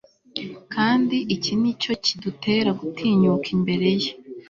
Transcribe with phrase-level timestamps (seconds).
[0.73, 4.11] Kandi iki ni cyo kidutera gutinyuka imbere ye